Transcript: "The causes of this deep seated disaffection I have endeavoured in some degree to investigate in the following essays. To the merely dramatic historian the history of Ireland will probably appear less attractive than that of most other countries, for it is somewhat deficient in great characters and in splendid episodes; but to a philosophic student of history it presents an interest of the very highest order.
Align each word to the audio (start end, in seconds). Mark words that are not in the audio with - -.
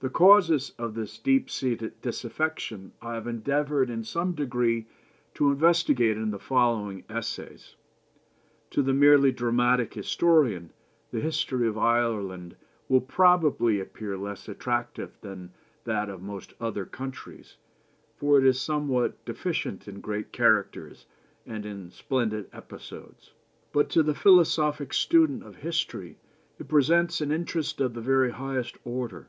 "The 0.00 0.10
causes 0.10 0.72
of 0.76 0.94
this 0.94 1.18
deep 1.20 1.48
seated 1.48 2.02
disaffection 2.02 2.92
I 3.00 3.14
have 3.14 3.28
endeavoured 3.28 3.88
in 3.88 4.02
some 4.02 4.32
degree 4.32 4.86
to 5.34 5.50
investigate 5.52 6.16
in 6.18 6.30
the 6.32 6.38
following 6.38 7.04
essays. 7.08 7.76
To 8.70 8.82
the 8.82 8.92
merely 8.92 9.30
dramatic 9.30 9.94
historian 9.94 10.72
the 11.12 11.20
history 11.20 11.68
of 11.68 11.78
Ireland 11.78 12.56
will 12.88 13.00
probably 13.00 13.78
appear 13.78 14.18
less 14.18 14.48
attractive 14.48 15.16
than 15.20 15.52
that 15.84 16.10
of 16.10 16.20
most 16.20 16.52
other 16.60 16.84
countries, 16.84 17.56
for 18.16 18.36
it 18.36 18.44
is 18.44 18.60
somewhat 18.60 19.24
deficient 19.24 19.86
in 19.86 20.00
great 20.00 20.32
characters 20.32 21.06
and 21.46 21.64
in 21.64 21.90
splendid 21.92 22.50
episodes; 22.52 23.32
but 23.72 23.88
to 23.90 24.00
a 24.00 24.12
philosophic 24.12 24.92
student 24.92 25.44
of 25.44 25.54
history 25.54 26.18
it 26.58 26.66
presents 26.66 27.20
an 27.20 27.30
interest 27.30 27.80
of 27.80 27.94
the 27.94 28.00
very 28.02 28.32
highest 28.32 28.76
order. 28.84 29.28